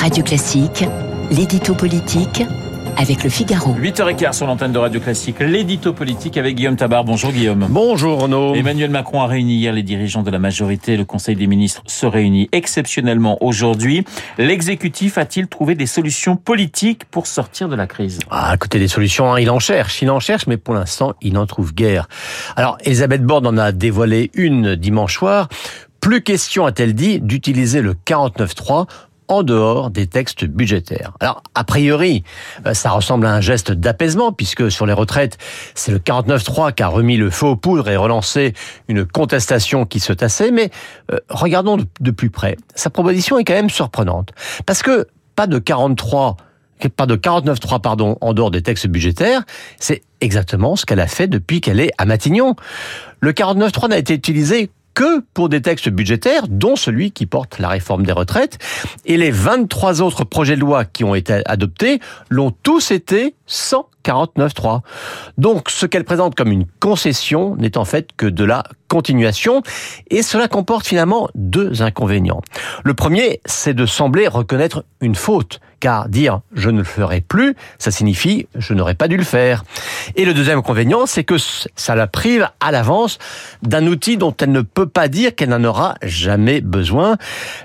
[0.00, 0.84] Radio Classique,
[1.32, 2.44] l'édito politique
[2.96, 3.74] avec le Figaro.
[3.74, 7.02] 8h15 sur l'antenne de Radio Classique, l'édito politique avec Guillaume Tabar.
[7.02, 7.66] Bonjour Guillaume.
[7.68, 8.54] Bonjour Renaud.
[8.54, 10.96] Emmanuel Macron a réuni hier les dirigeants de la majorité.
[10.96, 14.04] Le Conseil des ministres se réunit exceptionnellement aujourd'hui.
[14.38, 18.20] L'exécutif a-t-il trouvé des solutions politiques pour sortir de la crise?
[18.30, 21.32] Ah, côté des solutions, hein, il en cherche, il en cherche, mais pour l'instant, il
[21.32, 22.08] n'en trouve guère.
[22.54, 25.48] Alors, Elisabeth Borne en a dévoilé une dimanche soir.
[26.00, 28.86] Plus question, a-t-elle dit, d'utiliser le 49.3
[29.28, 31.12] en dehors des textes budgétaires.
[31.20, 32.24] Alors, a priori,
[32.66, 35.38] euh, ça ressemble à un geste d'apaisement, puisque sur les retraites,
[35.74, 38.54] c'est le 49-3 qui a remis le feu aux poudres et relancé
[38.88, 40.70] une contestation qui se tassait, mais
[41.12, 42.56] euh, regardons de plus près.
[42.74, 44.32] Sa proposition est quand même surprenante,
[44.66, 45.06] parce que
[45.36, 46.36] pas de 43
[46.86, 49.42] pas de 49.3 pardon en dehors des textes budgétaires,
[49.80, 52.54] c'est exactement ce qu'elle a fait depuis qu'elle est à Matignon.
[53.20, 57.68] Le 49.3 n'a été utilisé que pour des textes budgétaires, dont celui qui porte la
[57.68, 58.58] réforme des retraites.
[59.04, 63.88] Et les 23 autres projets de loi qui ont été adoptés l'ont tous été sans
[64.04, 64.80] 49.3.
[65.36, 69.62] Donc ce qu'elle présente comme une concession n'est en fait que de la continuation
[70.10, 72.40] et cela comporte finalement deux inconvénients.
[72.84, 77.54] Le premier, c'est de sembler reconnaître une faute car dire je ne le ferai plus,
[77.78, 79.64] ça signifie je n'aurais pas dû le faire.
[80.16, 83.18] Et le deuxième inconvénient, c'est que ça la prive à l'avance
[83.62, 87.16] d'un outil dont elle ne peut pas dire qu'elle n'en aura jamais besoin.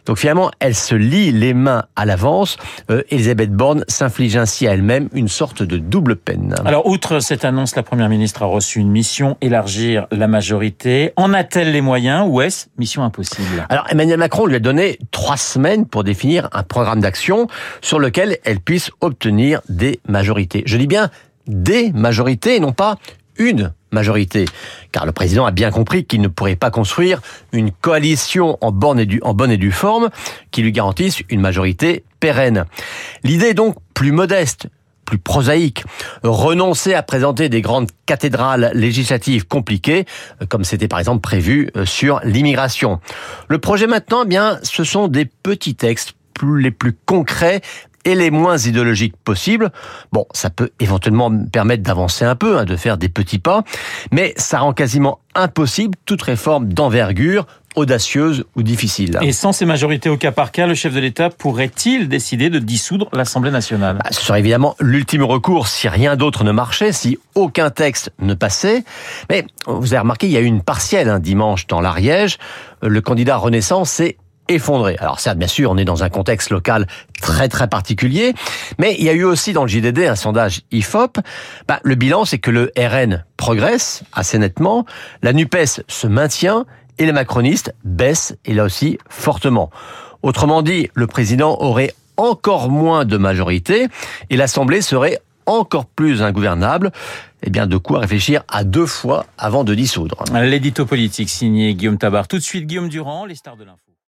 [0.06, 2.58] Donc finalement, elle se lie les mains à l'avance.
[2.90, 6.56] Euh, Elisabeth Borne s'inflige ainsi à elle-même une sorte de double peine.
[6.66, 11.13] Alors, outre cette annonce, la Première ministre a reçu une mission, élargir la majorité.
[11.16, 13.66] En a-t-elle les moyens ou est-ce mission impossible?
[13.70, 17.48] Alors, Emmanuel Macron lui a donné trois semaines pour définir un programme d'action
[17.82, 20.64] sur lequel elle puisse obtenir des majorités.
[20.66, 21.10] Je dis bien
[21.48, 22.98] des majorités et non pas
[23.38, 24.46] une majorité.
[24.92, 29.00] Car le président a bien compris qu'il ne pourrait pas construire une coalition en bonne
[29.00, 30.10] et due, en bonne et due forme
[30.52, 32.66] qui lui garantisse une majorité pérenne.
[33.24, 34.68] L'idée est donc plus modeste,
[35.06, 35.84] plus prosaïque.
[36.24, 40.06] Renoncer à présenter des grandes cathédrales législatives compliquées,
[40.42, 43.00] euh, comme c'était par exemple prévu euh, sur l'immigration.
[43.48, 46.14] Le projet maintenant, eh bien, ce sont des petits textes
[46.44, 47.62] les plus concrets
[48.06, 49.72] et les moins idéologiques possibles.
[50.12, 53.64] Bon, ça peut éventuellement permettre d'avancer un peu, hein, de faire des petits pas,
[54.12, 59.18] mais ça rend quasiment impossible toute réforme d'envergure audacieuse ou difficile.
[59.22, 62.60] Et sans ces majorités au cas par cas, le chef de l'État pourrait-il décider de
[62.60, 63.98] dissoudre l'Assemblée nationale?
[63.98, 68.34] Bah, Ce serait évidemment l'ultime recours si rien d'autre ne marchait, si aucun texte ne
[68.34, 68.84] passait.
[69.30, 72.38] Mais vous avez remarqué, il y a eu une partielle un dimanche dans l'Ariège.
[72.82, 74.18] Le candidat Renaissance s'est
[74.50, 74.96] effondré.
[75.00, 76.88] Alors ça, bien sûr, on est dans un contexte local
[77.22, 78.34] très très particulier,
[78.78, 81.20] mais il y a eu aussi dans le JDD un sondage IFOP.
[81.68, 84.86] Bah, le bilan, c'est que le RN progresse assez nettement,
[85.22, 86.66] la NUPES se maintient
[86.98, 89.70] et les macronistes baissent, et là aussi fortement.
[90.22, 93.88] Autrement dit, le président aurait encore moins de majorité
[94.30, 96.92] et l'Assemblée serait encore plus ingouvernable.
[97.44, 100.24] Eh bien, de quoi réfléchir à deux fois avant de dissoudre.
[100.34, 102.28] L'édito politique signé Guillaume Tabar.
[102.28, 103.93] Tout de suite, Guillaume Durand, les stars de l'info.